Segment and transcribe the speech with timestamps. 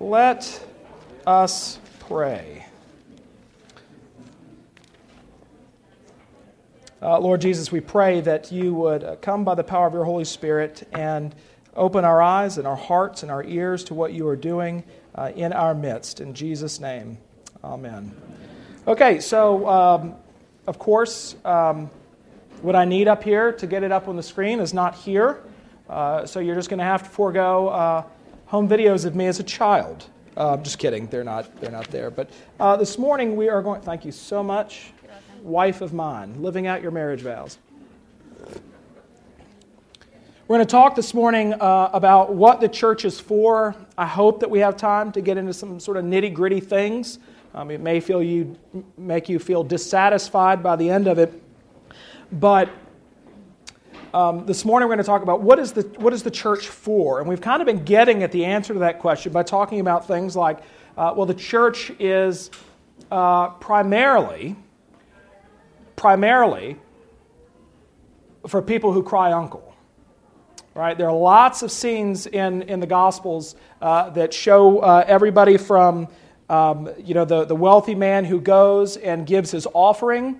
[0.00, 0.64] Let
[1.26, 2.66] us pray.
[7.00, 10.04] Uh, Lord Jesus, we pray that you would uh, come by the power of your
[10.04, 11.34] Holy Spirit and
[11.74, 14.84] open our eyes and our hearts and our ears to what you are doing
[15.14, 16.20] uh, in our midst.
[16.20, 17.18] In Jesus' name,
[17.64, 18.14] amen.
[18.86, 20.14] Okay, so um,
[20.66, 21.90] of course, um,
[22.60, 25.42] what I need up here to get it up on the screen is not here.
[25.88, 28.04] Uh, so you're just going to have to forego uh,
[28.52, 30.04] home videos of me as a child.
[30.36, 31.06] Uh, just kidding.
[31.06, 31.58] They're not.
[31.58, 32.10] They're not there.
[32.10, 32.28] But
[32.60, 33.80] uh, this morning we are going.
[33.80, 34.92] Thank you so much,
[35.42, 37.56] wife of mine, living out your marriage vows.
[40.46, 43.74] We're going to talk this morning uh, about what the church is for.
[43.96, 47.20] I hope that we have time to get into some sort of nitty gritty things.
[47.54, 48.58] Um, it may feel you
[48.98, 51.42] make you feel dissatisfied by the end of it,
[52.32, 52.68] but
[54.14, 56.68] um, this morning we're going to talk about what is, the, what is the church
[56.68, 57.20] for?
[57.20, 60.06] And we've kind of been getting at the answer to that question by talking about
[60.06, 60.58] things like,
[60.96, 62.50] uh, well, the church is
[63.10, 64.56] uh, primarily,
[65.96, 66.76] primarily
[68.46, 69.74] for people who cry uncle.
[70.74, 70.96] Right?
[70.96, 76.08] There are lots of scenes in, in the Gospels uh, that show uh, everybody from
[76.48, 80.38] um, you know, the, the wealthy man who goes and gives his offering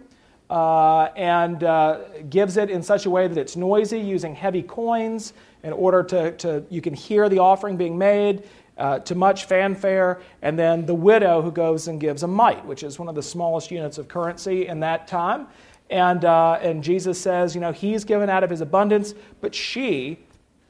[0.53, 5.33] uh, and uh, gives it in such a way that it's noisy, using heavy coins
[5.63, 8.47] in order to, to you can hear the offering being made.
[8.79, 12.83] Uh, to much fanfare, and then the widow who goes and gives a mite, which
[12.83, 15.47] is one of the smallest units of currency in that time.
[15.91, 20.19] And, uh, and Jesus says, you know, he's given out of his abundance, but she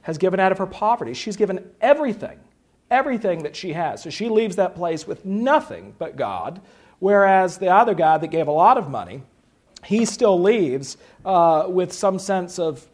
[0.02, 1.14] has given out of her poverty.
[1.14, 2.40] She's given everything,
[2.90, 4.02] everything that she has.
[4.02, 6.60] So she leaves that place with nothing but God,
[6.98, 9.22] whereas the other guy that gave a lot of money,
[9.84, 12.86] he still leaves uh, with some sense of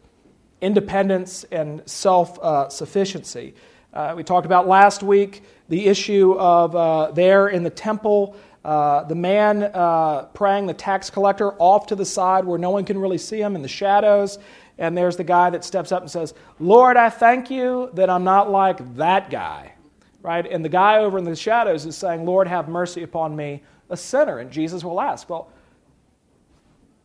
[0.61, 3.53] independence and self uh, sufficiency.
[3.93, 9.03] Uh, we talked about last week the issue of uh, there in the temple, uh,
[9.03, 12.97] the man uh, praying, the tax collector, off to the side where no one can
[12.97, 14.39] really see him in the shadows.
[14.77, 18.23] And there's the guy that steps up and says, Lord, I thank you that I'm
[18.23, 19.73] not like that guy.
[20.21, 20.45] Right?
[20.45, 23.95] And the guy over in the shadows is saying, Lord, have mercy upon me, a
[23.95, 24.39] sinner.
[24.39, 25.49] And Jesus will ask, Well,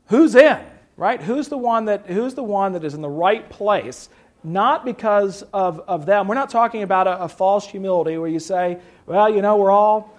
[0.07, 0.59] who's in?
[0.97, 1.21] Right?
[1.21, 4.09] Who's the one that who's the one that is in the right place?
[4.45, 6.29] Not because of, of them.
[6.29, 9.73] We're not talking about a, a false humility where you say, well, you know, we're
[9.73, 10.17] all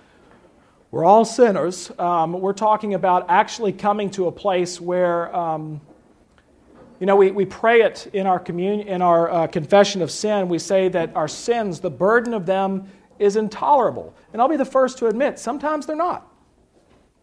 [0.91, 1.91] we're all sinners.
[1.97, 5.79] Um, we're talking about actually coming to a place where um,
[6.99, 10.47] you know, we, we pray it in our, communion, in our uh, confession of sin.
[10.47, 14.15] We say that our sins, the burden of them is intolerable.
[14.31, 16.31] And I'll be the first to admit, sometimes they're not.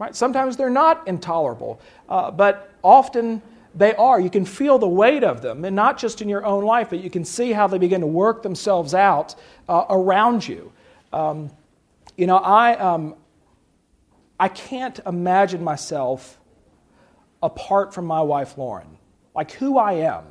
[0.03, 0.17] Right?
[0.17, 3.41] Sometimes they're not intolerable, uh, but often
[3.75, 4.21] they are.
[4.21, 7.01] You can feel the weight of them, and not just in your own life, but
[7.01, 9.35] you can see how they begin to work themselves out
[9.69, 10.73] uh, around you.
[11.13, 11.51] Um,
[12.17, 13.15] you know, I, um,
[14.39, 16.39] I can't imagine myself
[17.43, 18.99] apart from my wife, Lauren
[19.35, 20.25] like who I am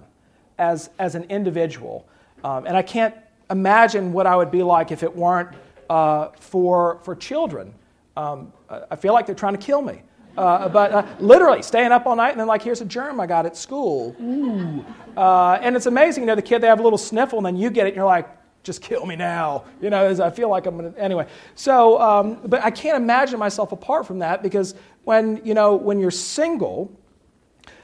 [0.57, 2.07] as, as an individual.
[2.43, 3.15] Um, and I can't
[3.49, 5.55] imagine what I would be like if it weren't
[5.89, 7.73] uh, for, for children.
[8.17, 10.01] Um, I feel like they're trying to kill me.
[10.37, 13.27] Uh, but uh, literally staying up all night and then like here's a germ I
[13.27, 14.15] got at school.
[14.21, 14.85] Ooh.
[15.17, 17.57] Uh, and it's amazing, you know, the kid they have a little sniffle and then
[17.57, 18.29] you get it and you're like,
[18.63, 19.65] just kill me now.
[19.81, 21.27] You know, I feel like I'm gonna anyway.
[21.55, 25.99] So, um, but I can't imagine myself apart from that because when you know when
[25.99, 26.91] you're single,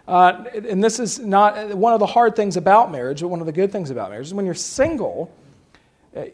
[0.07, 3.45] uh, and this is not one of the hard things about marriage, but one of
[3.45, 5.33] the good things about marriage is when you're single,
[6.15, 6.25] uh,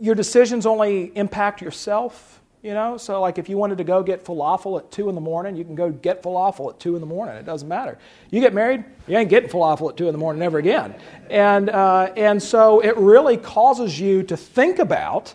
[0.00, 2.40] your decisions only impact yourself.
[2.62, 5.20] You know, so like if you wanted to go get falafel at two in the
[5.20, 7.36] morning, you can go get falafel at two in the morning.
[7.36, 7.98] It doesn't matter.
[8.30, 10.94] You get married, you ain't getting falafel at two in the morning ever again.
[11.30, 15.34] And uh, and so it really causes you to think about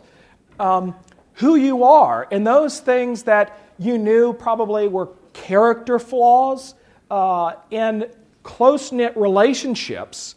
[0.59, 0.95] um,
[1.35, 6.75] who you are and those things that you knew probably were character flaws
[7.09, 8.09] uh, in
[8.43, 10.35] close knit relationships,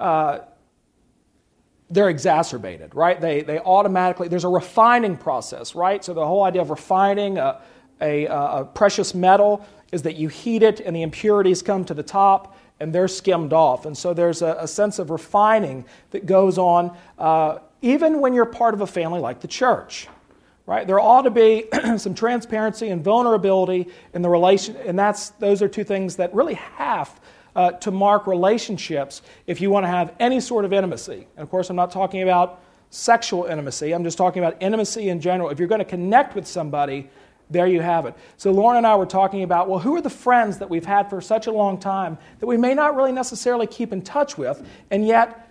[0.00, 0.40] uh,
[1.92, 3.20] they're exacerbated, right?
[3.20, 6.02] They, they automatically, there's a refining process, right?
[6.02, 7.60] So the whole idea of refining a,
[8.00, 12.02] a, a, precious metal is that you heat it and the impurities come to the
[12.02, 13.84] top and they're skimmed off.
[13.84, 18.46] And so there's a, a sense of refining that goes on uh, even when you're
[18.46, 20.08] part of a family like the church
[20.64, 20.86] right?
[20.86, 21.64] There ought to be
[21.96, 26.54] some transparency and vulnerability in the relation, and that's those are two things that really
[26.54, 27.20] have
[27.54, 31.26] uh, to mark relationships if you want to have any sort of intimacy.
[31.36, 33.92] And of course, I'm not talking about sexual intimacy.
[33.92, 35.50] I'm just talking about intimacy in general.
[35.50, 37.08] If you're going to connect with somebody,
[37.50, 38.14] there you have it.
[38.36, 41.08] So Lauren and I were talking about, well, who are the friends that we've had
[41.10, 44.66] for such a long time that we may not really necessarily keep in touch with,
[44.90, 45.50] and yet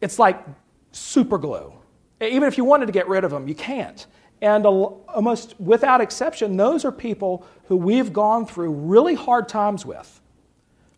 [0.00, 0.44] it's like
[0.92, 1.72] super glue
[2.20, 4.06] Even if you wanted to get rid of them, you can't.
[4.42, 10.20] And almost without exception, those are people who we've gone through really hard times with,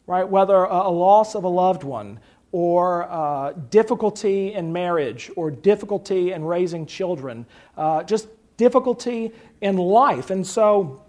[0.09, 0.29] right?
[0.29, 2.19] Whether a loss of a loved one,
[2.51, 7.45] or uh, difficulty in marriage, or difficulty in raising children,
[7.77, 8.27] uh, just
[8.57, 10.31] difficulty in life.
[10.31, 11.03] And so,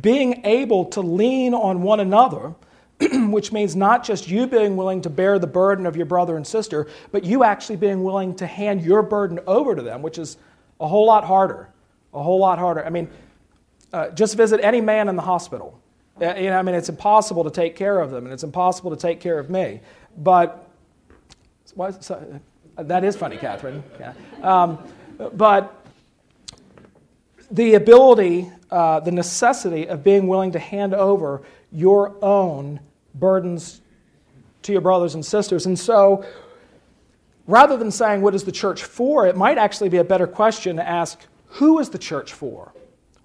[0.00, 2.54] being able to lean on one another,
[3.28, 6.44] which means not just you being willing to bear the burden of your brother and
[6.44, 10.36] sister, but you actually being willing to hand your burden over to them, which is
[10.80, 11.68] a whole lot harder.
[12.12, 12.84] A whole lot harder.
[12.84, 13.08] I mean,
[13.92, 15.77] uh, just visit any man in the hospital.
[16.20, 18.90] Uh, you know, I mean, it's impossible to take care of them, and it's impossible
[18.90, 19.80] to take care of me.
[20.16, 20.68] But
[21.64, 22.40] so,
[22.76, 23.82] uh, that is funny, Catherine.
[24.00, 24.14] Yeah.
[24.42, 24.78] Um,
[25.34, 25.84] but
[27.50, 31.42] the ability, uh, the necessity of being willing to hand over
[31.72, 32.80] your own
[33.14, 33.80] burdens
[34.62, 35.66] to your brothers and sisters.
[35.66, 36.24] And so,
[37.46, 39.26] rather than saying, What is the church for?
[39.26, 42.72] it might actually be a better question to ask, Who is the church for?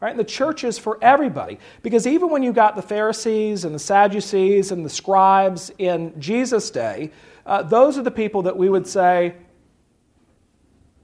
[0.04, 0.10] Right?
[0.10, 1.60] And the church is for everybody.
[1.82, 6.70] Because even when you got the Pharisees and the Sadducees and the scribes in Jesus'
[6.72, 7.12] day,
[7.46, 9.34] uh, those are the people that we would say,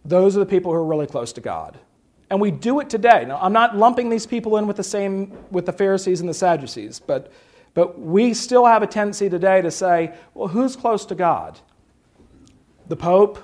[0.04, 1.80] those are the people who are really close to God.
[2.30, 3.24] And we do it today.
[3.26, 6.34] Now, I'm not lumping these people in with the same with the Pharisees and the
[6.34, 7.32] Sadducees, but,
[7.74, 11.58] but we still have a tendency today to say, well, who's close to God?
[12.90, 13.40] The Pope,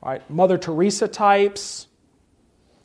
[0.00, 0.30] right?
[0.30, 1.88] Mother Teresa types,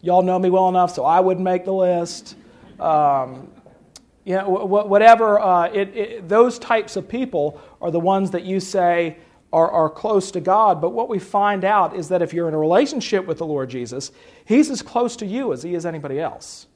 [0.05, 2.35] Y'all know me well enough, so I wouldn't make the list.
[2.79, 3.47] Um,
[4.23, 8.59] you know, whatever, uh, it, it, those types of people are the ones that you
[8.59, 9.17] say
[9.51, 10.79] are, are close to God.
[10.79, 13.67] But what we find out is that if you're in a relationship with the Lord
[13.71, 14.11] Jesus,
[14.45, 16.67] He's as close to you as He is anybody else.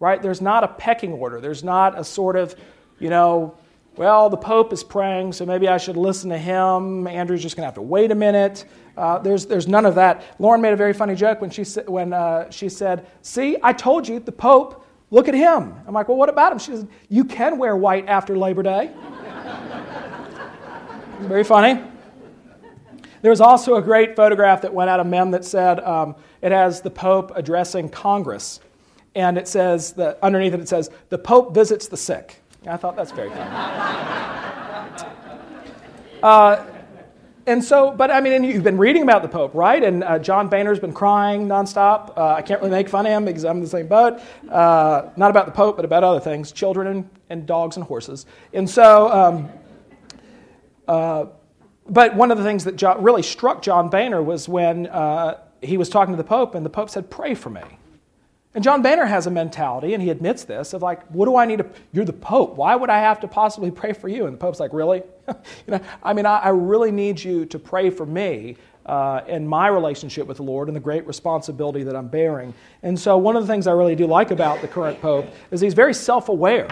[0.00, 0.20] Right?
[0.20, 1.40] There's not a pecking order.
[1.40, 2.56] There's not a sort of,
[2.98, 3.56] you know,
[3.96, 7.06] well, the Pope is praying, so maybe I should listen to him.
[7.06, 8.64] Andrew's just going to have to wait a minute.
[8.96, 10.24] Uh, there's, there's none of that.
[10.38, 14.08] Lauren made a very funny joke when she, when, uh, she said, See, I told
[14.08, 15.74] you, the Pope, look at him.
[15.86, 16.58] I'm like, Well, what about him?
[16.58, 18.90] She said, You can wear white after Labor Day.
[21.20, 21.82] very funny.
[23.20, 26.50] There was also a great photograph that went out of mem that said um, it
[26.50, 28.58] has the Pope addressing Congress.
[29.14, 32.41] And it says, that underneath it, it says, The Pope visits the sick.
[32.66, 33.50] I thought that's very funny.
[36.22, 36.64] uh,
[37.44, 39.82] and so, but I mean, you've been reading about the Pope, right?
[39.82, 42.16] And uh, John Boehner's been crying nonstop.
[42.16, 44.20] Uh, I can't really make fun of him because I'm in the same boat.
[44.48, 48.26] Uh, not about the Pope, but about other things children and, and dogs and horses.
[48.52, 49.48] And so, um,
[50.86, 51.26] uh,
[51.88, 55.76] but one of the things that John, really struck John Boehner was when uh, he
[55.76, 57.62] was talking to the Pope, and the Pope said, Pray for me.
[58.54, 61.46] And John Boehner has a mentality, and he admits this, of like, what do I
[61.46, 62.56] need to, you're the Pope.
[62.56, 64.26] Why would I have to possibly pray for you?
[64.26, 65.02] And the Pope's like, really?
[65.28, 65.34] you
[65.68, 69.68] know, I mean, I, I, really need you to pray for me uh, in my
[69.68, 72.52] relationship with the Lord and the great responsibility that I'm bearing.
[72.82, 75.60] And so one of the things I really do like about the current Pope is
[75.60, 76.68] he's very self-aware,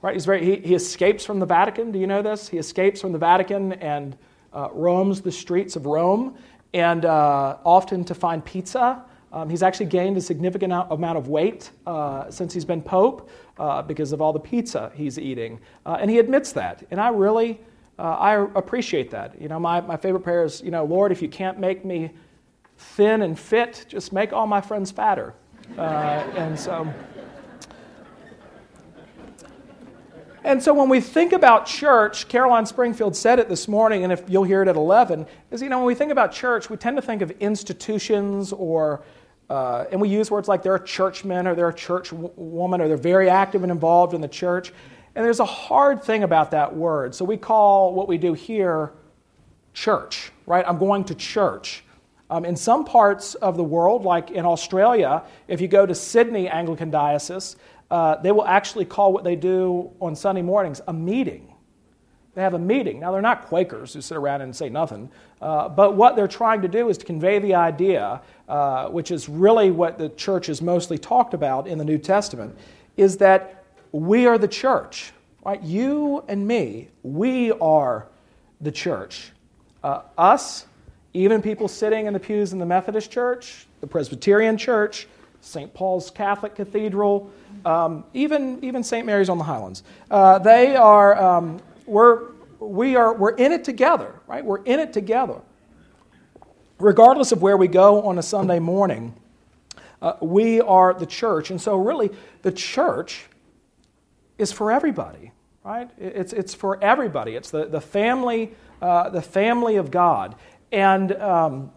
[0.00, 0.14] right?
[0.14, 1.92] He's very, he, he escapes from the Vatican.
[1.92, 2.48] Do you know this?
[2.48, 4.16] He escapes from the Vatican and
[4.54, 6.36] uh, roams the streets of Rome,
[6.72, 11.70] and uh, often to find pizza um, he's actually gained a significant amount of weight
[11.86, 15.58] uh, since he's been pope uh, because of all the pizza he's eating.
[15.86, 16.84] Uh, and he admits that.
[16.90, 17.58] And I really,
[17.98, 19.40] uh, I appreciate that.
[19.40, 22.10] You know, my, my favorite prayer is, you know, Lord, if you can't make me
[22.76, 25.34] thin and fit, just make all my friends fatter.
[25.78, 25.80] Uh,
[26.36, 26.92] and so.
[30.44, 34.24] And so when we think about church, Caroline Springfield said it this morning, and if
[34.28, 36.96] you'll hear it at 11, is, you know, when we think about church, we tend
[36.96, 39.04] to think of institutions or
[39.50, 42.80] uh, and we use words like they're a churchman or they're a church w- woman
[42.80, 44.72] or they're very active and involved in the church.
[45.14, 47.14] And there's a hard thing about that word.
[47.14, 48.92] So we call what we do here
[49.74, 50.64] church, right?
[50.66, 51.84] I'm going to church.
[52.30, 56.48] Um, in some parts of the world, like in Australia, if you go to Sydney
[56.48, 57.56] Anglican Diocese,
[57.90, 61.51] uh, they will actually call what they do on Sunday mornings a meeting.
[62.34, 63.00] They have a meeting.
[63.00, 65.10] Now, they're not Quakers who sit around and say nothing,
[65.42, 69.28] uh, but what they're trying to do is to convey the idea, uh, which is
[69.28, 72.56] really what the church is mostly talked about in the New Testament,
[72.96, 75.12] is that we are the church.
[75.44, 75.62] Right?
[75.62, 78.06] You and me, we are
[78.62, 79.32] the church.
[79.84, 80.64] Uh, us,
[81.12, 85.06] even people sitting in the pews in the Methodist Church, the Presbyterian Church,
[85.42, 85.74] St.
[85.74, 87.30] Paul's Catholic Cathedral,
[87.66, 89.04] um, even, even St.
[89.04, 91.20] Mary's on the Highlands, uh, they are.
[91.20, 94.44] Um, we're, we are, we're in it together, right?
[94.44, 95.40] We're in it together.
[96.78, 99.14] Regardless of where we go on a Sunday morning,
[100.00, 101.50] uh, we are the church.
[101.50, 102.10] And so, really,
[102.42, 103.26] the church
[104.38, 105.32] is for everybody,
[105.64, 105.90] right?
[105.98, 107.36] It's, it's for everybody.
[107.36, 110.34] It's the, the, family, uh, the family of God.
[110.72, 111.70] And um,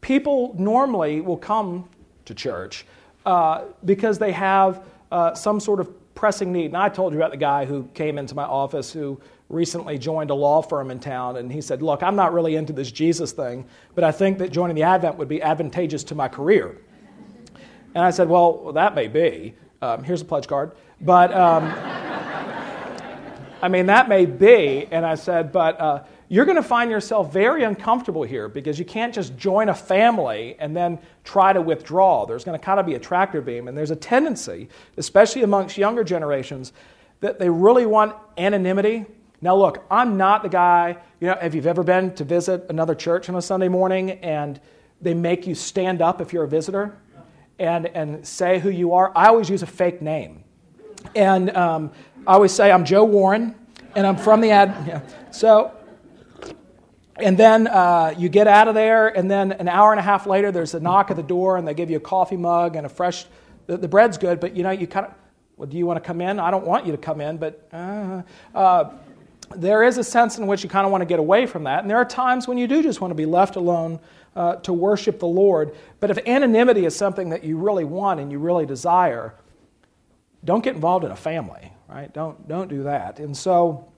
[0.00, 1.88] people normally will come
[2.26, 2.84] to church
[3.24, 5.90] uh, because they have uh, some sort of
[6.22, 6.66] pressing need.
[6.66, 10.30] And I told you about the guy who came into my office who recently joined
[10.30, 13.32] a law firm in town, and he said, Look, I'm not really into this Jesus
[13.32, 16.78] thing, but I think that joining the Advent would be advantageous to my career.
[17.96, 19.56] And I said, Well, that may be.
[19.82, 20.70] Um, here's a pledge card.
[21.00, 21.64] But, um,
[23.60, 24.86] I mean, that may be.
[24.92, 28.86] And I said, But uh, you're going to find yourself very uncomfortable here because you
[28.86, 32.24] can't just join a family and then try to withdraw.
[32.24, 35.76] There's going to kind of be a tractor beam, and there's a tendency, especially amongst
[35.76, 36.72] younger generations,
[37.20, 39.04] that they really want anonymity.
[39.42, 42.94] Now, look, I'm not the guy, you know, if you've ever been to visit another
[42.94, 44.58] church on a Sunday morning and
[45.02, 46.96] they make you stand up if you're a visitor
[47.58, 50.44] and, and say who you are, I always use a fake name.
[51.14, 51.92] And um,
[52.26, 53.54] I always say, I'm Joe Warren,
[53.94, 54.68] and I'm from the ad.
[54.88, 55.30] Yeah.
[55.30, 55.76] So,
[57.22, 60.26] and then uh, you get out of there, and then an hour and a half
[60.26, 62.84] later, there's a knock at the door, and they give you a coffee mug and
[62.86, 63.24] a fresh.
[63.66, 65.14] The, the bread's good, but you know, you kind of.
[65.56, 66.40] Well, do you want to come in?
[66.40, 68.22] I don't want you to come in, but uh,
[68.54, 68.90] uh,
[69.54, 71.82] there is a sense in which you kind of want to get away from that.
[71.82, 74.00] And there are times when you do just want to be left alone
[74.34, 75.76] uh, to worship the Lord.
[76.00, 79.34] But if anonymity is something that you really want and you really desire,
[80.42, 82.12] don't get involved in a family, right?
[82.12, 83.20] Don't, don't do that.
[83.20, 83.91] And so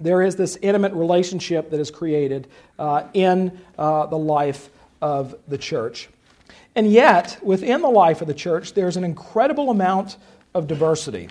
[0.00, 2.48] there is this intimate relationship that is created
[2.78, 6.08] uh, in uh, the life of the church.
[6.74, 10.18] And yet, within the life of the church, there's an incredible amount
[10.54, 11.28] of diversity.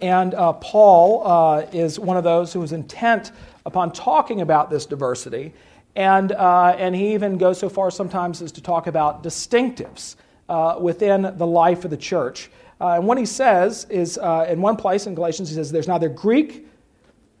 [0.00, 3.30] And uh, Paul uh, is one of those who is intent
[3.64, 5.52] upon talking about this diversity.
[5.94, 10.16] And, uh, and he even goes so far sometimes as to talk about distinctives
[10.48, 12.50] uh, within the life of the church.
[12.80, 16.66] and what he says is, in one place in Galatians, he says, There's neither Greek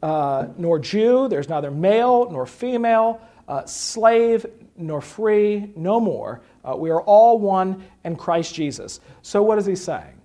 [0.02, 6.42] uh, nor Jew, there's neither male nor female, uh, slave nor free, no more.
[6.64, 9.00] Uh, we are all one in Christ Jesus.
[9.22, 10.20] So, what is he saying?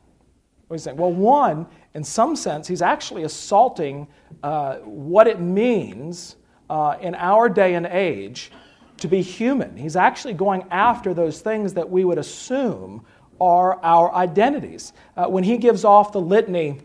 [0.68, 0.98] What is he saying?
[0.98, 4.08] Well, one, in some sense, he's actually assaulting
[4.44, 6.36] uh, what it means
[6.70, 8.52] uh, in our day and age
[8.98, 9.78] to be human.
[9.78, 13.06] He's actually going after those things that we would assume
[13.40, 14.94] are our identities.
[15.16, 16.80] Uh, when he gives off the litany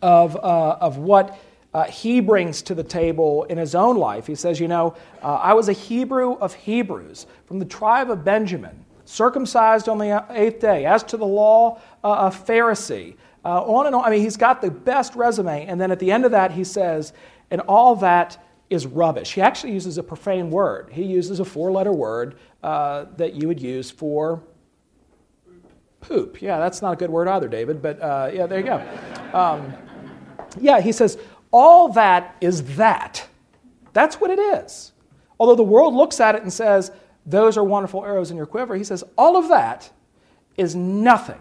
[0.00, 1.36] of, of what
[1.74, 4.26] uh, he brings to the table in his own life.
[4.26, 8.24] He says, You know, uh, I was a Hebrew of Hebrews from the tribe of
[8.24, 10.84] Benjamin, circumcised on the eighth day.
[10.84, 13.16] As to the law, uh, a Pharisee.
[13.44, 14.04] Uh, on and on.
[14.04, 15.66] I mean, he's got the best resume.
[15.66, 17.12] And then at the end of that, he says,
[17.50, 19.32] And all that is rubbish.
[19.32, 20.90] He actually uses a profane word.
[20.92, 24.42] He uses a four letter word uh, that you would use for
[26.00, 26.40] poop.
[26.42, 28.82] Yeah, that's not a good word either, David, but uh, yeah, there you go.
[29.32, 29.72] Um,
[30.60, 31.18] yeah, he says,
[31.52, 33.26] all that is that.
[33.92, 34.92] That's what it is.
[35.38, 36.90] Although the world looks at it and says,
[37.26, 39.90] those are wonderful arrows in your quiver, he says, all of that
[40.56, 41.40] is nothing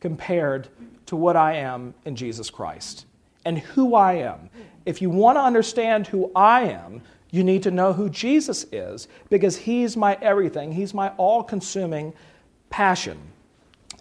[0.00, 0.68] compared
[1.06, 3.06] to what I am in Jesus Christ
[3.44, 4.50] and who I am.
[4.86, 9.08] If you want to understand who I am, you need to know who Jesus is
[9.28, 10.72] because he's my everything.
[10.72, 12.12] He's my all consuming
[12.70, 13.18] passion.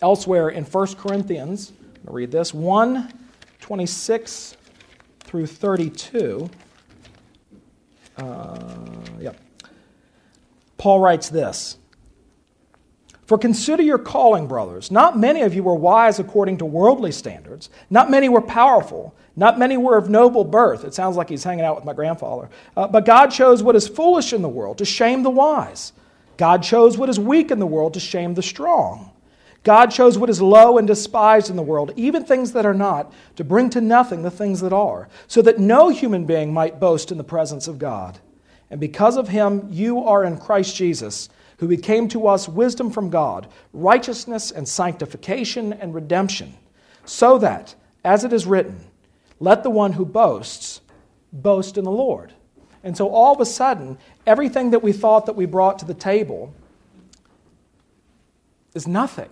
[0.02, 1.74] Elsewhere in 1 Corinthians,
[2.08, 3.12] I'll read this 1
[3.60, 4.58] 26
[5.34, 6.48] through 32.
[8.18, 8.60] Uh,
[9.20, 9.36] yep.
[10.78, 11.80] Paul writes this
[13.26, 14.92] For consider your calling, brothers.
[14.92, 19.58] Not many of you were wise according to worldly standards, not many were powerful, not
[19.58, 20.84] many were of noble birth.
[20.84, 22.52] It sounds like he's hanging out with my grandfather.
[22.78, 25.94] Uh, but God chose what is foolish in the world to shame the wise.
[26.38, 29.10] God chose what is weak in the world to shame the strong.
[29.64, 33.14] God chose what is low and despised in the world, even things that are not,
[33.38, 37.12] to bring to nothing the things that are, so that no human being might boast
[37.12, 38.20] in the presence of God.
[38.70, 41.30] And because of him, you are in Christ Jesus,
[41.60, 46.56] who became to us wisdom from God, righteousness and sanctification and redemption,
[47.06, 48.86] so that, as it is written,
[49.40, 50.82] let the one who boasts
[51.32, 52.34] boast in the Lord.
[52.84, 55.94] And so all of a sudden, everything that we thought that we brought to the
[55.94, 56.54] table
[58.74, 59.30] is nothing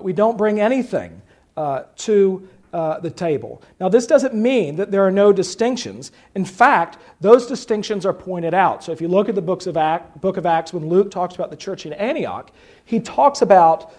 [0.00, 1.22] we don't bring anything
[1.56, 3.62] uh, to uh, the table.
[3.80, 6.12] Now, this doesn't mean that there are no distinctions.
[6.34, 8.84] In fact, those distinctions are pointed out.
[8.84, 11.34] So, if you look at the books of Act, book of Acts, when Luke talks
[11.34, 12.50] about the church in Antioch,
[12.84, 13.94] he talks about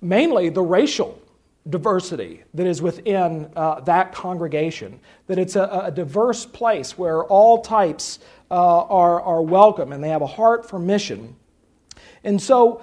[0.00, 1.20] mainly the racial
[1.68, 7.60] diversity that is within uh, that congregation, that it's a, a, diverse place where all
[7.60, 8.18] types
[8.50, 11.36] uh, are, are welcome and they have a heart for mission.
[12.24, 12.80] And so,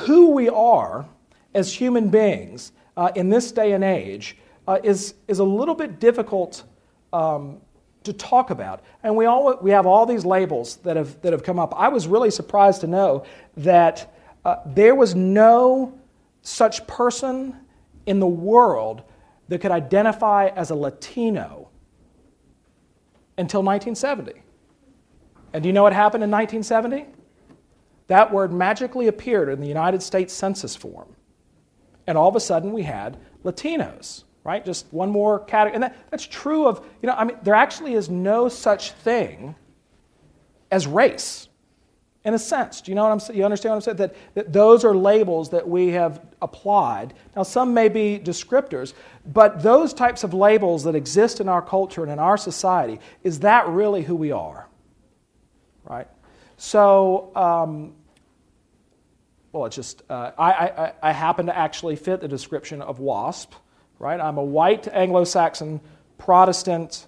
[0.00, 1.06] who we are
[1.54, 4.36] as human beings uh, in this day and age
[4.68, 6.64] uh, is, is a little bit difficult
[7.12, 7.60] um,
[8.04, 8.82] to talk about.
[9.02, 11.74] And we, all, we have all these labels that have, that have come up.
[11.76, 13.24] I was really surprised to know
[13.56, 15.98] that uh, there was no
[16.42, 17.56] such person
[18.06, 19.02] in the world
[19.48, 21.68] that could identify as a Latino
[23.38, 24.42] until 1970.
[25.52, 27.15] And do you know what happened in 1970?
[28.08, 31.16] That word magically appeared in the United States Census form.
[32.06, 34.64] And all of a sudden we had Latinos right?
[34.64, 35.74] Just one more category.
[35.74, 39.56] And that, that's true of, you know, I mean, there actually is no such thing
[40.70, 41.48] as race,
[42.24, 42.80] in a sense.
[42.80, 43.38] Do you know what I'm saying?
[43.38, 43.96] You understand what I'm saying?
[43.96, 47.14] That, that those are labels that we have applied.
[47.34, 48.94] Now, some may be descriptors,
[49.26, 53.40] but those types of labels that exist in our culture and in our society, is
[53.40, 54.68] that really who we are?
[55.84, 56.06] Right?
[56.56, 57.94] So, um,
[59.52, 63.54] well, it's just, uh, I, I, I happen to actually fit the description of WASP
[63.98, 64.20] right?
[64.20, 65.80] I'm a white Anglo Saxon
[66.18, 67.06] Protestant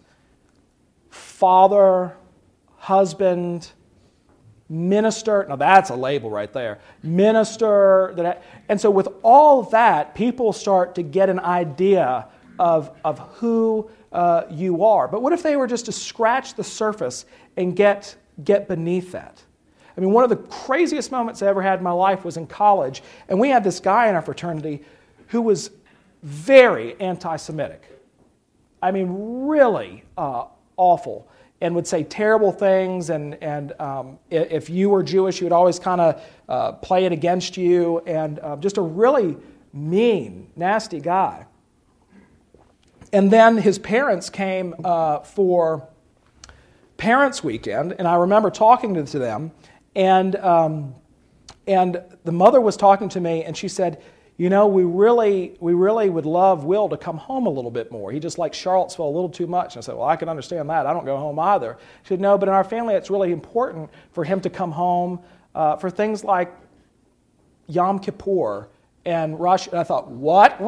[1.10, 2.14] father,
[2.76, 3.70] husband,
[4.68, 5.46] minister.
[5.48, 6.80] Now that's a label right there.
[7.02, 8.12] Minister.
[8.16, 12.28] That, and so, with all that, people start to get an idea
[12.58, 15.08] of, of who uh, you are.
[15.08, 17.24] But what if they were just to scratch the surface
[17.56, 19.42] and get, get beneath that?
[19.96, 22.46] I mean, one of the craziest moments I ever had in my life was in
[22.46, 24.84] college, and we had this guy in our fraternity
[25.28, 25.70] who was
[26.22, 28.00] very anti Semitic.
[28.80, 30.44] I mean, really uh,
[30.76, 31.28] awful,
[31.60, 33.10] and would say terrible things.
[33.10, 37.12] And, and um, if you were Jewish, he would always kind of uh, play it
[37.12, 39.36] against you, and uh, just a really
[39.72, 41.46] mean, nasty guy.
[43.12, 45.88] And then his parents came uh, for
[46.98, 49.52] Parents' Weekend, and I remember talking to, them,
[49.94, 50.94] and, um,
[51.66, 54.02] and the mother was talking to me, and she said,
[54.36, 57.90] you know, we really, we really would love Will to come home a little bit
[57.92, 58.10] more.
[58.10, 59.74] He just likes Charlottesville a little too much.
[59.74, 60.86] And I said, Well, I can understand that.
[60.86, 61.76] I don't go home either.
[62.04, 65.18] She said, No, but in our family, it's really important for him to come home
[65.56, 66.54] uh, for things like
[67.66, 68.68] Yom Kippur
[69.04, 69.66] and Rosh.
[69.66, 70.60] And I thought, What?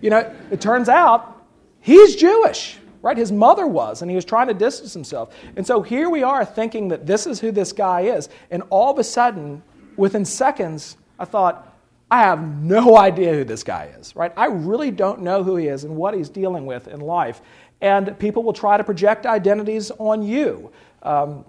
[0.00, 1.44] You know, it turns out
[1.80, 3.16] he's Jewish right?
[3.16, 5.34] His mother was, and he was trying to distance himself.
[5.56, 8.28] And so here we are thinking that this is who this guy is.
[8.50, 9.62] And all of a sudden,
[9.96, 11.68] within seconds, I thought,
[12.10, 14.32] I have no idea who this guy is, right?
[14.36, 17.42] I really don't know who he is and what he's dealing with in life.
[17.80, 20.70] And people will try to project identities on you.
[21.02, 21.44] Um,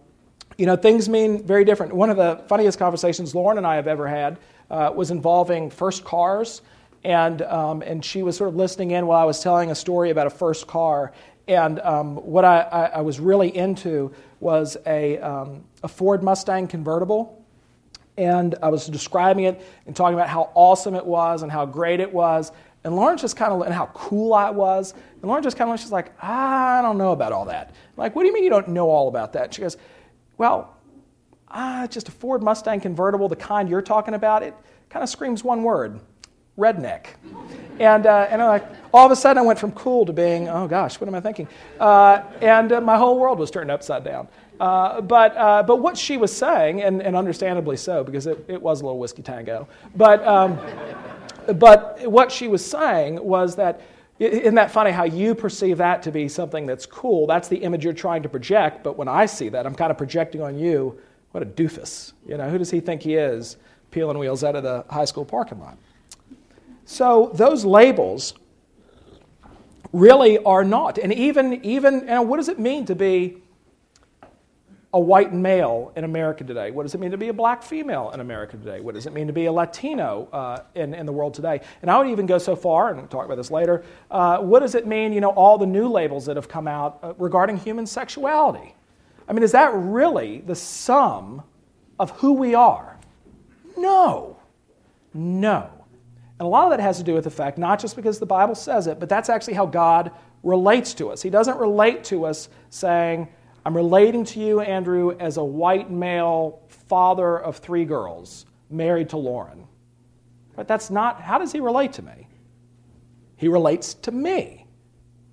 [0.58, 1.94] you know, things mean very different.
[1.94, 4.40] One of the funniest conversations Lauren and I have ever had
[4.70, 6.62] uh, was involving first cars.
[7.04, 10.10] And, um, and she was sort of listening in while I was telling a story
[10.10, 11.12] about a first car.
[11.48, 16.68] And um, what I, I, I, was really into was a, um, a Ford Mustang
[16.68, 17.44] convertible
[18.18, 22.00] and I was describing it and talking about how awesome it was and how great
[22.00, 22.52] it was.
[22.84, 24.94] And Lauren just kind of, and how cool I was.
[24.94, 27.70] And Lauren just kind of, she's like, I don't know about all that.
[27.70, 29.54] I'm like, what do you mean you don't know all about that?
[29.54, 29.78] She goes,
[30.38, 30.78] well,
[31.50, 34.54] ah, just a Ford Mustang convertible, the kind you're talking about, it
[34.90, 36.00] kind of screams one word
[36.58, 37.08] redneck.
[37.80, 40.48] And, uh, and I'm like, all of a sudden I went from cool to being,
[40.48, 41.48] oh gosh, what am I thinking?
[41.80, 44.28] Uh, and uh, my whole world was turned upside down.
[44.60, 48.62] Uh, but, uh, but what she was saying, and, and understandably so, because it, it
[48.62, 50.60] was a little whiskey tango, but, um,
[51.56, 53.82] but what she was saying was that
[54.20, 57.26] isn't that funny how you perceive that to be something that's cool?
[57.26, 59.98] That's the image you're trying to project, but when I see that, I'm kind of
[59.98, 61.00] projecting on you,
[61.32, 62.14] what a doofus.
[62.28, 63.58] You know, who does he think he is
[63.90, 65.78] peeling wheels out of the high school parking lot?
[66.86, 68.34] So those labels
[69.92, 70.98] really are not.
[70.98, 73.38] And even, even you know, what does it mean to be
[74.94, 76.70] a white male in America today?
[76.70, 78.80] What does it mean to be a black female in America today?
[78.80, 81.62] What does it mean to be a Latino uh, in, in the world today?
[81.82, 84.60] And I would even go so far, and we'll talk about this later, uh, what
[84.60, 87.58] does it mean, you know, all the new labels that have come out uh, regarding
[87.58, 88.76] human sexuality?
[89.28, 91.42] I mean, is that really the sum
[92.00, 93.00] of who we are?
[93.78, 94.38] No.
[95.14, 95.83] No.
[96.44, 98.26] And a lot of that has to do with the fact, not just because the
[98.26, 100.12] Bible says it, but that's actually how God
[100.44, 101.22] relates to us.
[101.22, 103.30] He doesn't relate to us saying,
[103.66, 109.18] I'm relating to you, Andrew, as a white male father of three girls married to
[109.18, 109.66] Lauren.
[110.58, 112.28] But that's not, how does he relate to me?
[113.38, 114.68] He relates to me,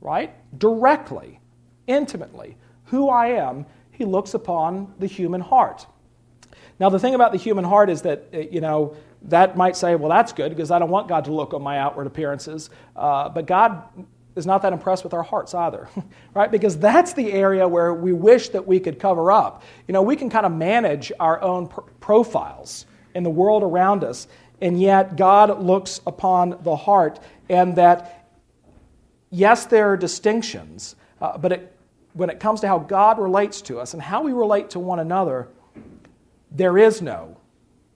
[0.01, 0.33] right?
[0.61, 1.41] Directly,
[1.89, 2.57] intimately.
[2.85, 5.87] Who I am, he looks upon the human heart.
[6.81, 10.09] Now, the thing about the human heart is that, you know, that might say, well,
[10.09, 12.71] that's good because I don't want God to look on my outward appearances.
[12.97, 13.83] Uh, but God
[14.35, 15.91] is not that impressed with our hearts either,
[16.35, 16.51] right?
[16.51, 19.63] Because that's the area where we wish that we could cover up.
[19.87, 24.03] You know, we can kind of manage our own pr- profiles in the world around
[24.03, 24.27] us,
[24.63, 28.31] and yet God looks upon the heart, and that,
[29.29, 31.77] yes, there are distinctions, uh, but it
[32.13, 34.99] when it comes to how God relates to us and how we relate to one
[34.99, 35.49] another,
[36.51, 37.37] there is no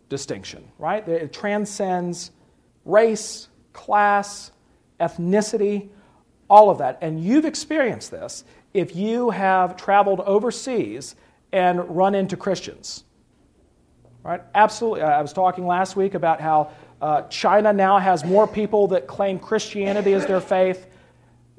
[0.08, 1.06] distinction, right?
[1.08, 2.30] It transcends
[2.84, 4.52] race, class,
[5.00, 5.88] ethnicity,
[6.48, 6.98] all of that.
[7.00, 11.16] And you've experienced this if you have traveled overseas
[11.52, 13.04] and run into Christians.
[14.22, 14.42] Right?
[14.54, 15.02] Absolutely.
[15.02, 19.38] I was talking last week about how uh, China now has more people that claim
[19.38, 20.86] Christianity as their faith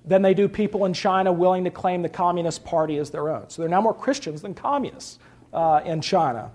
[0.04, 3.50] than they do people in China willing to claim the Communist Party as their own.
[3.50, 5.20] So there are now more Christians than communists
[5.54, 6.52] uh, in China.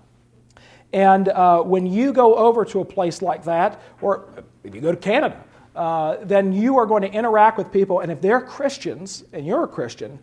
[0.93, 4.27] And uh, when you go over to a place like that, or
[4.63, 5.41] if you go to Canada,
[5.75, 9.63] uh, then you are going to interact with people, and if they're Christians and you're
[9.63, 10.19] a Christian,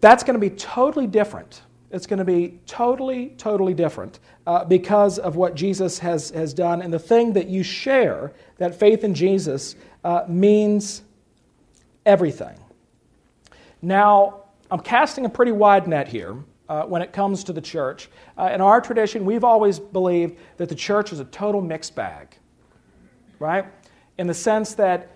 [0.00, 1.62] that's going to be totally different.
[1.90, 6.80] It's going to be totally, totally different uh, because of what Jesus has, has done.
[6.80, 11.02] And the thing that you share, that faith in Jesus, uh, means
[12.06, 12.58] everything.
[13.82, 16.36] Now, I'm casting a pretty wide net here
[16.72, 18.08] uh, when it comes to the church.
[18.38, 22.34] Uh, in our tradition, we've always believed that the church is a total mixed bag,
[23.38, 23.66] right?
[24.16, 25.10] In the sense that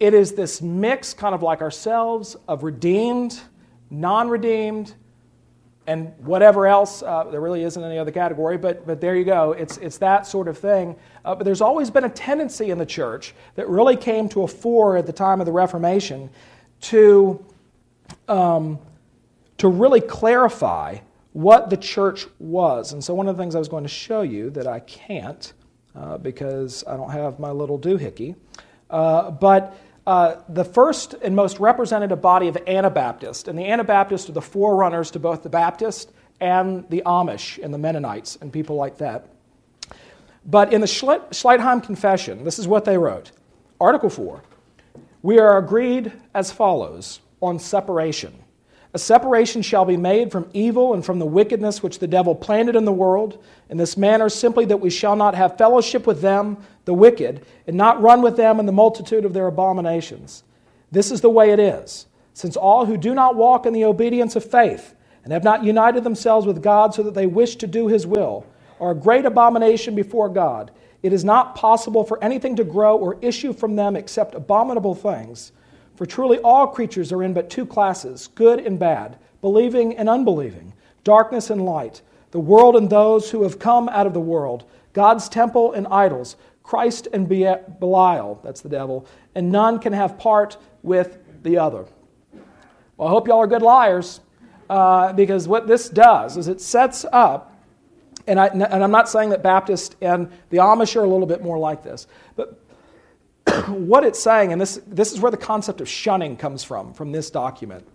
[0.00, 3.38] it is this mix, kind of like ourselves, of redeemed,
[3.90, 4.94] non redeemed,
[5.86, 7.02] and whatever else.
[7.02, 9.52] Uh, there really isn't any other category, but, but there you go.
[9.52, 10.96] It's, it's that sort of thing.
[11.26, 14.48] Uh, but there's always been a tendency in the church that really came to a
[14.48, 16.30] fore at the time of the Reformation
[16.80, 17.44] to,
[18.28, 18.78] um,
[19.58, 20.98] to really clarify
[21.32, 22.92] what the church was.
[22.92, 25.52] And so, one of the things I was going to show you that I can't
[25.94, 28.36] uh, because I don't have my little doohickey,
[28.90, 33.48] uh, but uh, the first and most representative body of Anabaptists.
[33.48, 37.78] And the Anabaptists are the forerunners to both the Baptist and the Amish and the
[37.78, 39.28] Mennonites and people like that.
[40.44, 43.32] But in the Schleitheim Confession, this is what they wrote
[43.80, 44.42] Article 4
[45.22, 48.32] We are agreed as follows on separation.
[48.96, 52.76] A separation shall be made from evil and from the wickedness which the devil planted
[52.76, 53.36] in the world,
[53.68, 56.56] in this manner simply that we shall not have fellowship with them,
[56.86, 60.44] the wicked, and not run with them in the multitude of their abominations.
[60.90, 64.34] This is the way it is, since all who do not walk in the obedience
[64.34, 67.88] of faith and have not united themselves with God so that they wish to do
[67.88, 68.46] his will
[68.80, 70.70] are a great abomination before God.
[71.02, 75.52] It is not possible for anything to grow or issue from them except abominable things.
[75.96, 80.74] For truly all creatures are in but two classes good and bad, believing and unbelieving,
[81.04, 85.28] darkness and light, the world and those who have come out of the world, God's
[85.28, 91.18] temple and idols, Christ and Belial, that's the devil, and none can have part with
[91.42, 91.86] the other.
[92.96, 94.20] Well, I hope y'all are good liars,
[94.68, 97.56] uh, because what this does is it sets up,
[98.26, 101.42] and, I, and I'm not saying that Baptist and the Amish are a little bit
[101.42, 102.60] more like this, but
[103.68, 107.12] what it's saying, and this, this is where the concept of shunning comes from, from
[107.12, 107.86] this document,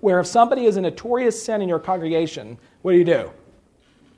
[0.00, 3.30] where if somebody is a notorious sin in your congregation, what do you do?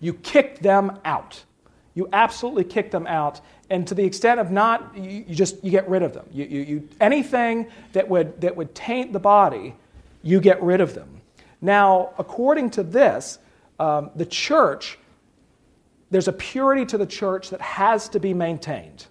[0.01, 1.45] You kick them out.
[1.95, 3.41] You absolutely kick them out.
[3.71, 6.27] And to the extent of not, you, you just you get rid of them.
[6.31, 9.75] You, you, you, anything that would, that would taint the body,
[10.23, 11.21] you get rid of them.
[11.61, 13.39] Now, according to this,
[13.79, 14.99] um, the church,
[16.11, 19.07] there's a purity to the church that has to be maintained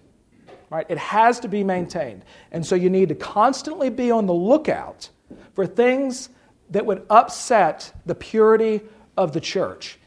[0.70, 0.86] right?
[0.88, 2.24] It has to be maintained.
[2.52, 5.08] And so you need to constantly be on the lookout
[5.54, 6.28] for things
[6.70, 8.80] that would upset the purity
[9.16, 9.98] of the church.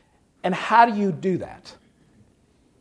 [0.44, 1.76] And how do you do that?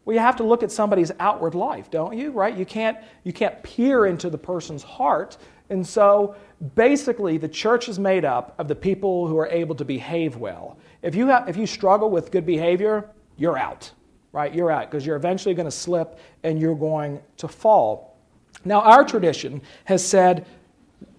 [0.04, 2.30] Well, you have to look at somebody's outward life, don't you?
[2.30, 2.56] Right?
[2.56, 5.36] You can't, you can't peer into the person's heart.
[5.70, 6.34] And so
[6.74, 10.78] basically, the church is made up of the people who are able to behave well.
[11.02, 13.92] If you, have, if you struggle with good behavior, you're out
[14.32, 14.54] right?
[14.54, 18.16] You're out because you're eventually going to slip and you're going to fall.
[18.64, 20.46] Now, our tradition has said,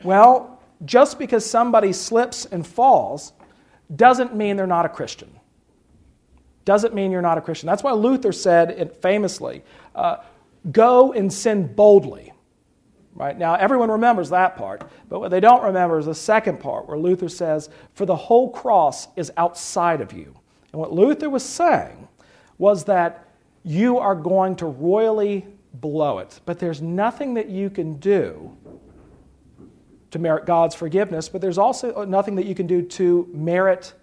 [0.03, 3.33] well, just because somebody slips and falls
[3.95, 5.31] doesn't mean they're not a Christian.
[6.65, 7.67] Doesn't mean you're not a Christian.
[7.67, 9.63] That's why Luther said it famously
[9.95, 10.17] uh,
[10.71, 12.33] go and sin boldly.
[13.15, 13.37] Right?
[13.37, 16.97] Now, everyone remembers that part, but what they don't remember is the second part where
[16.97, 20.35] Luther says, For the whole cross is outside of you.
[20.71, 22.07] And what Luther was saying
[22.59, 23.27] was that
[23.63, 26.39] you are going to royally blow it.
[26.45, 28.55] But there's nothing that you can do
[30.11, 33.93] to merit God's forgiveness, but there's also nothing that you can do to merit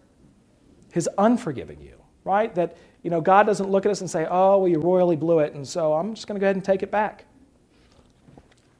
[0.92, 2.54] His unforgiving you, right?
[2.54, 5.40] That, you know, God doesn't look at us and say, oh, well, you royally blew
[5.40, 7.24] it, and so I'm just going to go ahead and take it back.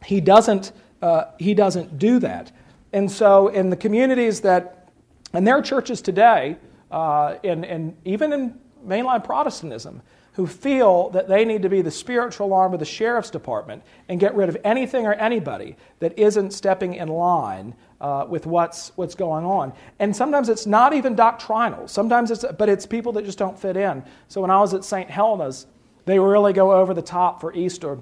[0.05, 0.71] He doesn't,
[1.03, 2.53] uh, he doesn't do that.
[2.93, 4.89] And so in the communities that,
[5.33, 6.57] and there are churches today,
[6.93, 10.03] uh, and, and even in mainline Protestantism,
[10.37, 14.21] who feel that they need to be the spiritual arm of the sheriff's department and
[14.21, 19.15] get rid of anything or anybody that isn't stepping in line uh, with what's, what's
[19.15, 19.73] going on.
[19.99, 23.79] And sometimes it's not even doctrinal, sometimes it's, but it's people that just don't fit
[23.79, 24.05] in.
[24.29, 25.09] So when I was at St.
[25.09, 25.67] Helena's,
[26.05, 27.99] they really go over the top for Easter,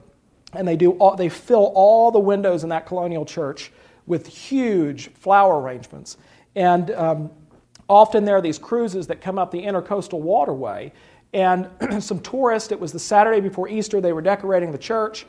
[0.53, 3.71] and they, do all, they fill all the windows in that colonial church
[4.07, 6.17] with huge flower arrangements.
[6.57, 7.31] And um,
[7.89, 10.93] often there are these cruises that come up the intercoastal waterway
[11.35, 11.69] and
[12.03, 15.27] some tourists, it was the Saturday before Easter, they were decorating the church.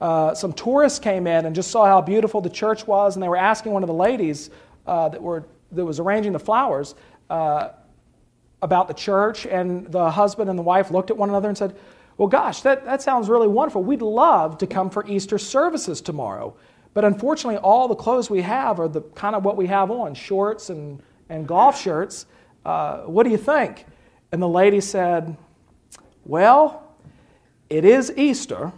[0.00, 3.28] Uh, some tourists came in and just saw how beautiful the church was, and they
[3.28, 4.50] were asking one of the ladies
[4.86, 6.94] uh, that, were, that was arranging the flowers
[7.30, 7.70] uh,
[8.62, 9.46] about the church.
[9.46, 11.74] And the husband and the wife looked at one another and said,
[12.18, 13.82] Well, gosh, that, that sounds really wonderful.
[13.82, 16.54] We'd love to come for Easter services tomorrow.
[16.92, 20.14] But unfortunately, all the clothes we have are the kind of what we have on
[20.14, 22.26] shorts and, and golf shirts.
[22.64, 23.86] Uh, what do you think?
[24.32, 25.36] And the lady said,
[26.24, 26.82] Well,
[27.70, 28.72] it is Easter,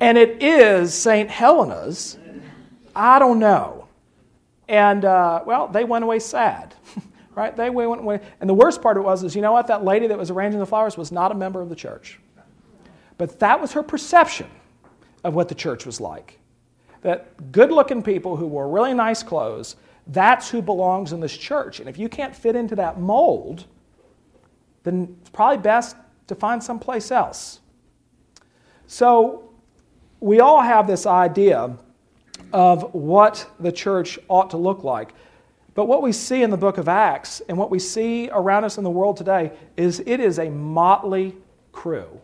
[0.00, 1.28] and it is St.
[1.28, 2.18] Helena's.
[2.94, 3.86] I don't know.
[4.68, 6.74] And, uh, well, they went away sad,
[7.34, 7.56] right?
[7.56, 8.20] They went away.
[8.40, 9.66] And the worst part of it was, is you know what?
[9.68, 12.18] That lady that was arranging the flowers was not a member of the church.
[13.16, 14.48] But that was her perception
[15.24, 16.38] of what the church was like.
[17.02, 19.76] That good looking people who wore really nice clothes
[20.08, 21.80] that's who belongs in this church.
[21.80, 23.66] And if you can't fit into that mold,
[24.82, 25.96] then it's probably best
[26.28, 27.60] to find someplace else.
[28.86, 29.50] So
[30.20, 31.76] we all have this idea
[32.52, 35.12] of what the church ought to look like.
[35.74, 38.78] But what we see in the book of Acts and what we see around us
[38.78, 41.36] in the world today is it is a motley
[41.70, 42.20] crew.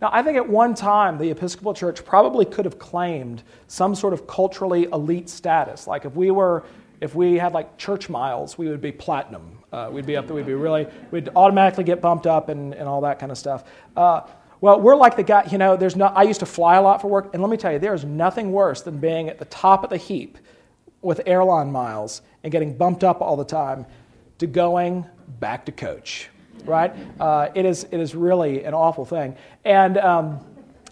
[0.00, 4.12] Now, I think at one time the Episcopal Church probably could have claimed some sort
[4.12, 5.86] of culturally elite status.
[5.86, 6.64] Like if we were
[7.00, 9.58] if we had like church miles, we would be platinum.
[9.72, 12.88] Uh, we'd be up there, we'd be really, we'd automatically get bumped up and, and
[12.88, 13.64] all that kind of stuff.
[13.96, 14.22] Uh,
[14.60, 17.00] well, we're like the guy, you know, there's no, I used to fly a lot
[17.00, 19.84] for work, and let me tell you, there's nothing worse than being at the top
[19.84, 20.36] of the heap
[21.00, 23.86] with airline miles and getting bumped up all the time
[24.38, 25.06] to going
[25.38, 26.28] back to coach,
[26.64, 26.94] right?
[27.18, 29.36] Uh, it, is, it is really an awful thing.
[29.64, 30.40] And, um,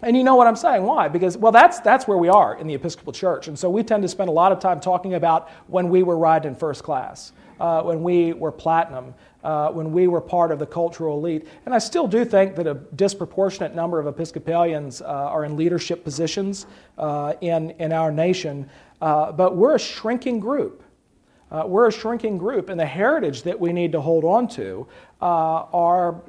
[0.01, 0.83] and you know what I'm saying?
[0.83, 1.07] Why?
[1.07, 3.47] Because, well, that's, that's where we are in the Episcopal Church.
[3.47, 6.17] And so we tend to spend a lot of time talking about when we were
[6.17, 10.59] riding in first class, uh, when we were platinum, uh, when we were part of
[10.59, 11.47] the cultural elite.
[11.65, 16.03] And I still do think that a disproportionate number of Episcopalians uh, are in leadership
[16.03, 16.65] positions
[16.97, 18.69] uh, in, in our nation.
[19.01, 20.83] Uh, but we're a shrinking group.
[21.51, 24.87] Uh, we're a shrinking group, and the heritage that we need to hold on to
[25.19, 26.21] are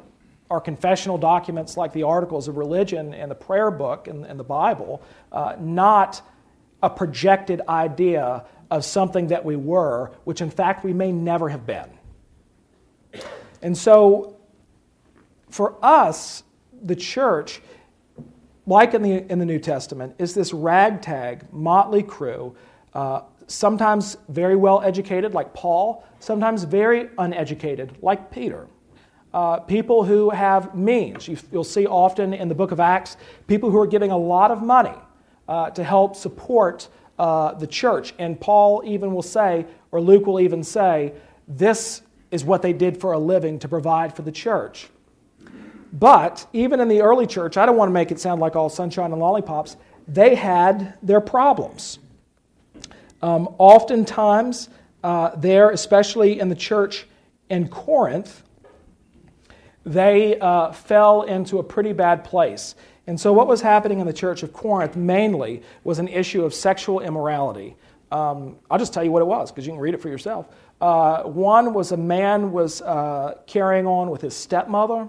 [0.50, 4.44] our confessional documents like the articles of religion and the prayer book and, and the
[4.44, 6.20] Bible, uh, not
[6.82, 11.66] a projected idea of something that we were, which in fact we may never have
[11.66, 11.88] been.
[13.62, 14.36] And so,
[15.50, 16.42] for us,
[16.82, 17.60] the church,
[18.66, 22.56] like in the, in the New Testament, is this ragtag, motley crew,
[22.94, 28.66] uh, sometimes very well educated, like Paul, sometimes very uneducated, like Peter
[29.32, 31.28] uh, people who have means.
[31.28, 33.16] You, will see often in the book of Acts
[33.46, 34.96] people who are giving a lot of money
[35.48, 36.88] uh, to help support
[37.18, 38.14] uh, the church.
[38.18, 41.12] And Paul even will say, or Luke will even say,
[41.46, 44.88] this is what they did for a living to provide for the church.
[45.92, 48.68] But even in the early church, I don't want to make it sound like all
[48.68, 51.98] sunshine and lollipops, they had their problems.
[53.22, 54.68] Um, oftentimes,
[55.02, 57.06] uh, there, especially in the church
[57.48, 58.42] in Corinth,
[59.84, 62.74] they uh, fell into a pretty bad place.
[63.06, 66.54] And so, what was happening in the church of Corinth mainly was an issue of
[66.54, 67.76] sexual immorality.
[68.12, 70.48] Um, I'll just tell you what it was because you can read it for yourself.
[70.80, 75.08] Uh, one was a man was uh, carrying on with his stepmother,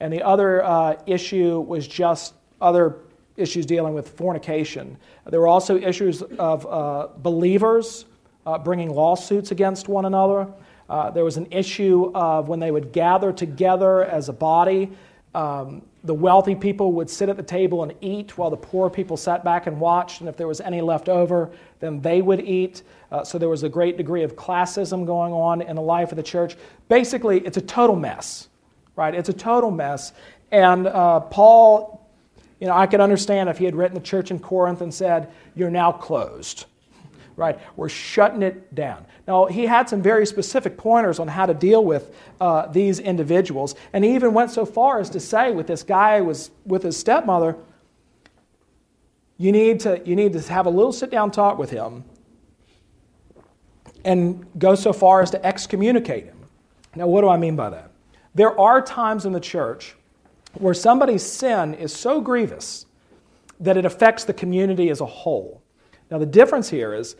[0.00, 2.96] and the other uh, issue was just other
[3.36, 4.96] issues dealing with fornication.
[5.26, 8.04] There were also issues of uh, believers
[8.44, 10.48] uh, bringing lawsuits against one another.
[10.88, 14.90] Uh, there was an issue of when they would gather together as a body,
[15.34, 19.16] um, the wealthy people would sit at the table and eat while the poor people
[19.16, 22.82] sat back and watched, and if there was any left over, then they would eat.
[23.12, 26.16] Uh, so there was a great degree of classism going on in the life of
[26.16, 26.56] the church.
[26.88, 28.48] Basically, it's a total mess,
[28.96, 29.14] right?
[29.14, 30.12] It's a total mess.
[30.50, 32.06] And uh, Paul,
[32.58, 35.30] you know, I could understand if he had written the church in Corinth and said,
[35.54, 36.64] You're now closed
[37.36, 37.58] right?
[37.76, 39.04] We're shutting it down.
[39.28, 43.76] Now, he had some very specific pointers on how to deal with uh, these individuals.
[43.92, 46.96] And he even went so far as to say, with this guy was with his
[46.96, 47.56] stepmother,
[49.36, 52.02] you need to, you need to have a little sit down talk with him
[54.04, 56.38] and go so far as to excommunicate him.
[56.96, 57.88] Now, what do I mean by that?
[58.38, 59.96] there are times in the church
[60.54, 62.86] where somebody's sin is so grievous
[63.58, 65.60] that it affects the community as a whole.
[66.08, 67.16] Now, the difference here is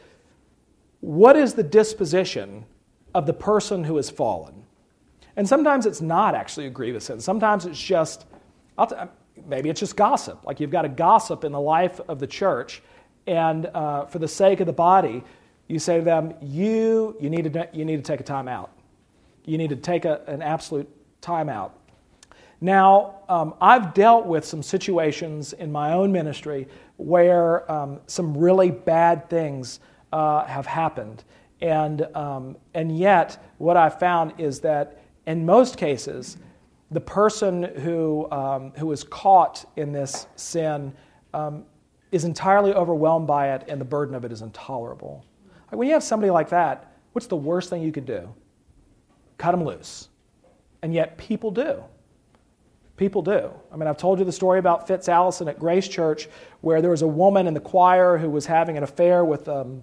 [1.01, 2.65] what is the disposition
[3.15, 4.65] of the person who has fallen?
[5.37, 7.21] And sometimes it's not actually a grievous sin.
[7.21, 8.27] Sometimes it's just,
[8.89, 8.95] t-
[9.47, 10.45] maybe it's just gossip.
[10.45, 12.83] Like you've got a gossip in the life of the church,
[13.27, 15.23] and uh, for the sake of the body,
[15.69, 18.73] you say to them, you, you, need, to, you need to take a time out.
[19.45, 20.89] You need to take a, an absolute
[21.21, 21.79] time out.
[22.61, 28.71] Now, um, I've dealt with some situations in my own ministry where um, some really
[28.71, 29.79] bad things
[30.13, 31.25] uh, have happened.
[31.61, 36.39] And, um, and yet, what I've found is that in most cases,
[36.91, 40.95] the person who, um, who is caught in this sin
[41.35, 41.65] um,
[42.13, 45.25] is entirely overwhelmed by it, and the burden of it is intolerable.
[45.71, 48.33] Like when you have somebody like that, what's the worst thing you could do?
[49.37, 50.09] Cut them loose.
[50.83, 51.83] And yet, people do.
[52.97, 53.51] People do.
[53.73, 56.29] I mean, I've told you the story about Fitz Allison at Grace Church,
[56.63, 59.83] where there was a woman in the choir who was having an affair with um,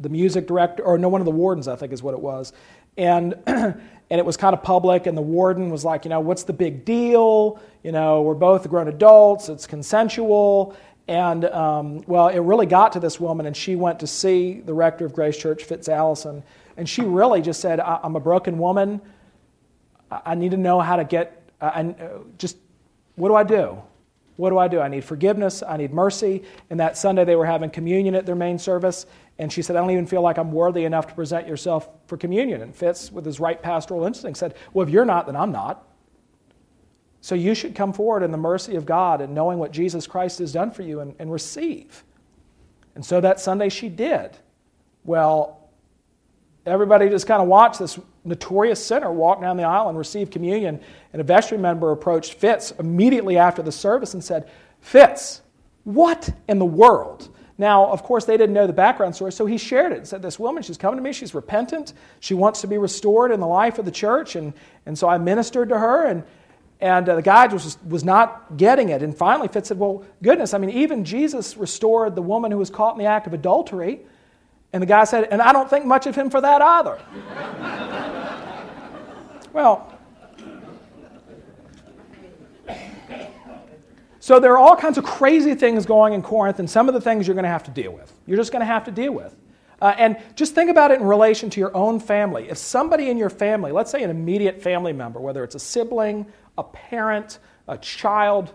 [0.00, 2.52] the music director, or no, one of the wardens, I think is what it was.
[2.96, 3.80] And, and
[4.10, 6.84] it was kind of public, and the warden was like, you know, what's the big
[6.84, 7.60] deal?
[7.82, 10.76] You know, we're both grown adults, it's consensual.
[11.06, 14.74] And, um, well, it really got to this woman, and she went to see the
[14.74, 16.42] rector of Grace Church, Fitz Allison,
[16.76, 19.00] and she really just said, I'm a broken woman.
[20.10, 22.56] I need to know how to get and uh, just,
[23.16, 23.78] what do I do?
[24.36, 24.80] What do I do?
[24.80, 25.62] I need forgiveness.
[25.66, 26.44] I need mercy.
[26.70, 29.06] And that Sunday they were having communion at their main service.
[29.38, 32.16] And she said, I don't even feel like I'm worthy enough to present yourself for
[32.16, 32.62] communion.
[32.62, 35.86] And Fitz, with his right pastoral instinct, said, Well, if you're not, then I'm not.
[37.20, 40.38] So you should come forward in the mercy of God and knowing what Jesus Christ
[40.38, 42.04] has done for you and, and receive.
[42.94, 44.36] And so that Sunday she did.
[45.04, 45.68] Well,
[46.66, 50.80] everybody just kind of watched this notorious sinner walk down the aisle and receive communion.
[51.12, 55.42] And a vestry member approached Fitz immediately after the service and said, Fitz,
[55.84, 57.30] what in the world?
[57.60, 60.22] Now, of course, they didn't know the background story, so he shared it and said,
[60.22, 63.48] This woman, she's coming to me, she's repentant, she wants to be restored in the
[63.48, 64.36] life of the church.
[64.36, 64.52] And,
[64.86, 66.22] and so I ministered to her, and,
[66.80, 69.02] and uh, the guy was, was not getting it.
[69.02, 72.70] And finally, Fitz said, Well, goodness, I mean, even Jesus restored the woman who was
[72.70, 74.00] caught in the act of adultery.
[74.72, 77.00] And the guy said, And I don't think much of him for that either.
[79.52, 79.97] well,
[84.28, 87.00] so there are all kinds of crazy things going in Corinth, and some of the
[87.00, 88.12] things you're going to have to deal with.
[88.26, 89.34] You're just going to have to deal with.
[89.80, 92.50] Uh, and just think about it in relation to your own family.
[92.50, 96.26] If somebody in your family, let's say an immediate family member, whether it's a sibling,
[96.58, 97.38] a parent,
[97.68, 98.52] a child,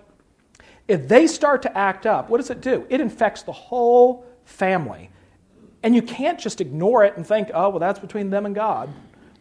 [0.88, 2.86] if they start to act up, what does it do?
[2.92, 5.10] It infects the whole family.
[5.82, 8.94] And you can't just ignore it and think, oh, well, that's between them and God.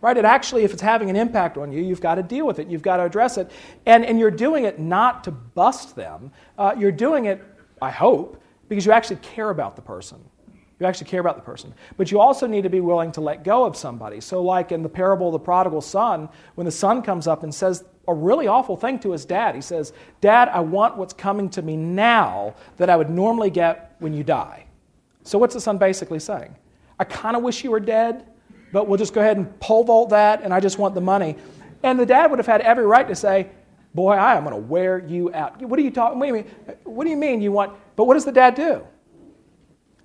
[0.03, 0.17] Right?
[0.17, 2.67] It actually, if it's having an impact on you, you've got to deal with it.
[2.67, 3.51] You've got to address it.
[3.87, 6.33] And, and you're doing it not to bust them.
[6.59, 7.41] Uh, you're doing it,
[7.81, 10.19] I hope, because you actually care about the person.
[10.81, 11.73] You actually care about the person.
[11.97, 14.21] But you also need to be willing to let go of somebody.
[14.21, 17.55] So, like in the parable of the prodigal son, when the son comes up and
[17.55, 21.49] says a really awful thing to his dad, he says, Dad, I want what's coming
[21.51, 24.67] to me now that I would normally get when you die.
[25.23, 26.57] So, what's the son basically saying?
[26.99, 28.27] I kind of wish you were dead,
[28.73, 31.37] but we'll just go ahead and pole vault that, and I just want the money.
[31.83, 33.51] And the dad would have had every right to say,
[33.95, 35.61] Boy, I am going to wear you out.
[35.61, 36.19] What are you talking?
[36.19, 36.77] What do you mean?
[36.85, 37.77] What do you mean you want?
[37.95, 38.87] But what does the dad do?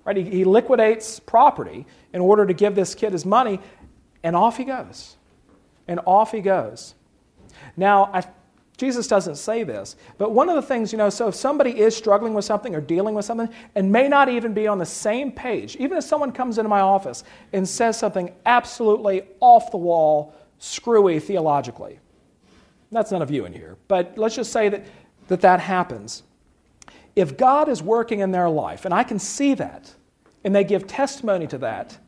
[0.04, 0.16] Right?
[0.16, 3.60] He, he liquidates property in order to give this kid his money,
[4.22, 5.16] and off he goes.
[5.86, 6.94] And off he goes.
[7.78, 8.22] Now, I
[8.78, 11.96] Jesus doesn't say this, but one of the things, you know, so if somebody is
[11.96, 15.32] struggling with something or dealing with something and may not even be on the same
[15.32, 20.32] page, even if someone comes into my office and says something absolutely off the wall,
[20.60, 21.98] screwy theologically,
[22.92, 24.86] that's none of you in here, but let's just say that
[25.26, 26.22] that, that happens.
[27.16, 29.92] If God is working in their life, and I can see that,
[30.44, 31.98] and they give testimony to that,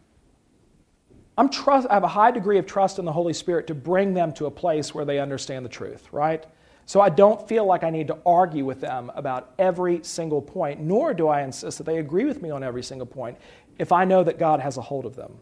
[1.36, 4.14] I'm trust, I have a high degree of trust in the Holy Spirit to bring
[4.14, 6.46] them to a place where they understand the truth, right?
[6.86, 10.80] So I don't feel like I need to argue with them about every single point,
[10.80, 13.38] nor do I insist that they agree with me on every single point
[13.78, 15.32] if I know that God has a hold of them.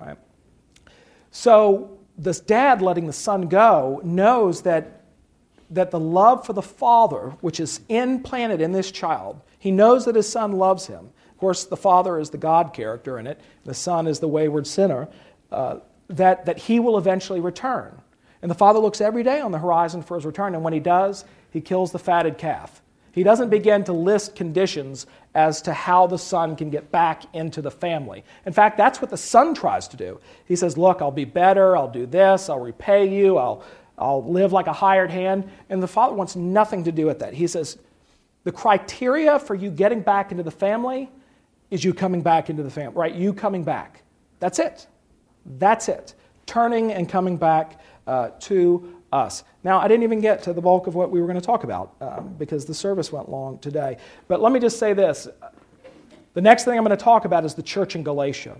[0.00, 0.16] Right?
[1.30, 5.04] So this dad letting the son go knows that,
[5.70, 10.14] that the love for the father, which is implanted in this child, he knows that
[10.14, 11.10] his son loves him.
[11.30, 14.66] Of course, the father is the God character in it, the son is the wayward
[14.66, 15.08] sinner,
[15.52, 15.78] uh,
[16.08, 18.00] that, that he will eventually return.
[18.42, 20.80] And the father looks every day on the horizon for his return, and when he
[20.80, 22.82] does, he kills the fatted calf.
[23.12, 27.60] He doesn't begin to list conditions as to how the son can get back into
[27.60, 28.24] the family.
[28.46, 30.20] In fact, that's what the son tries to do.
[30.44, 33.64] He says, Look, I'll be better, I'll do this, I'll repay you, I'll,
[33.96, 35.50] I'll live like a hired hand.
[35.68, 37.34] And the Father wants nothing to do with that.
[37.34, 37.78] He says,
[38.44, 41.10] the criteria for you getting back into the family
[41.70, 43.14] is you coming back into the family, right?
[43.14, 44.02] You coming back.
[44.40, 44.86] That's it.
[45.58, 46.14] That's it.
[46.46, 47.78] Turning and coming back
[48.08, 49.44] uh, to us.
[49.62, 51.62] Now, I didn't even get to the bulk of what we were going to talk
[51.62, 53.98] about um, because the service went long today.
[54.26, 55.28] But let me just say this.
[56.32, 58.56] The next thing I'm going to talk about is the church in Galatia.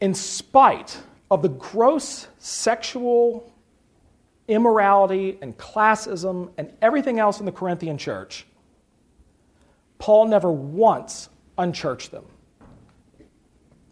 [0.00, 0.98] In spite
[1.30, 3.52] of the gross sexual
[4.48, 8.46] immorality and classism and everything else in the Corinthian church,
[9.98, 12.24] Paul never once unchurched them.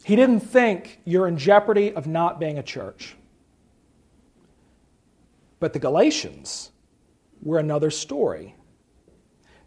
[0.03, 3.15] He didn't think you're in jeopardy of not being a church.
[5.61, 6.71] But the Galatians
[7.43, 8.55] were another story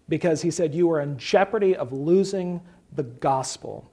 [0.08, 2.62] because he said, You are in jeopardy of losing
[2.94, 3.90] the gospel.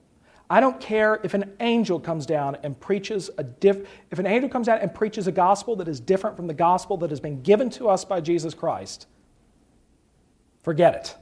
[0.49, 4.49] I don't care if an angel comes down and preaches a diff- if an angel
[4.49, 7.41] comes down and preaches a gospel that is different from the gospel that has been
[7.41, 9.05] given to us by Jesus Christ.
[10.63, 11.15] Forget it.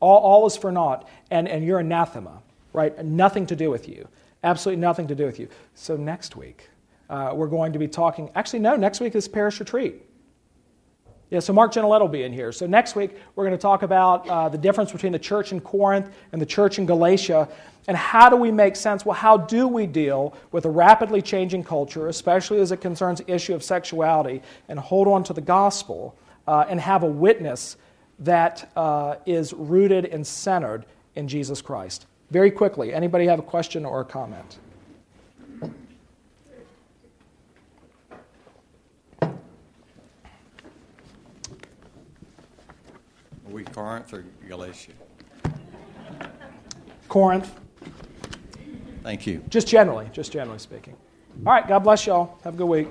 [0.00, 2.42] All, all is for naught, and, and you're anathema,
[2.72, 3.04] right?
[3.04, 4.08] Nothing to do with you.
[4.42, 5.48] Absolutely nothing to do with you.
[5.74, 6.70] So next week,
[7.10, 8.30] uh, we're going to be talking.
[8.34, 10.02] Actually, no, next week is parish retreat.
[11.30, 12.52] Yeah, so Mark Genelette will be in here.
[12.52, 15.60] So next week, we're going to talk about uh, the difference between the church in
[15.60, 17.48] Corinth and the church in Galatia.
[17.86, 19.04] And how do we make sense?
[19.04, 23.30] Well, how do we deal with a rapidly changing culture, especially as it concerns the
[23.30, 27.76] issue of sexuality, and hold on to the gospel uh, and have a witness
[28.20, 32.06] that uh, is rooted and centered in Jesus Christ?
[32.30, 34.58] Very quickly, anybody have a question or a comment?
[43.58, 44.92] We Corinth or Galatia?
[47.08, 47.52] Corinth.
[49.02, 49.42] Thank you.
[49.48, 50.94] Just generally, just generally speaking.
[51.44, 52.38] All right, God bless y'all.
[52.44, 52.88] Have a good week.